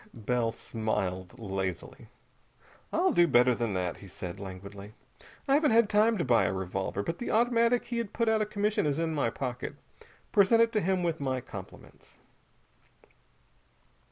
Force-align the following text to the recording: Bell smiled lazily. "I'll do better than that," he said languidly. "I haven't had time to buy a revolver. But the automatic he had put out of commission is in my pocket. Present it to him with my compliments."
Bell 0.15 0.51
smiled 0.51 1.37
lazily. 1.37 2.07
"I'll 2.91 3.11
do 3.13 3.27
better 3.27 3.53
than 3.53 3.73
that," 3.73 3.97
he 3.97 4.07
said 4.07 4.39
languidly. 4.39 4.95
"I 5.47 5.53
haven't 5.53 5.69
had 5.69 5.91
time 5.91 6.17
to 6.17 6.25
buy 6.25 6.45
a 6.45 6.53
revolver. 6.53 7.03
But 7.03 7.19
the 7.19 7.29
automatic 7.29 7.85
he 7.85 7.99
had 7.99 8.11
put 8.11 8.27
out 8.27 8.41
of 8.41 8.49
commission 8.49 8.87
is 8.87 8.97
in 8.97 9.13
my 9.13 9.29
pocket. 9.29 9.75
Present 10.31 10.59
it 10.63 10.71
to 10.71 10.81
him 10.81 11.03
with 11.03 11.19
my 11.19 11.39
compliments." 11.39 12.17